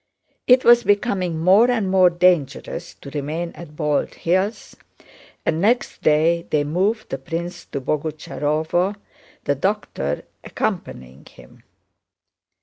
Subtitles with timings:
[0.47, 4.75] It was becoming more and more dangerous to remain at Bald Hills,
[5.45, 8.95] and next day they moved the prince to Boguchárovo,
[9.43, 11.61] the doctor accompanying him.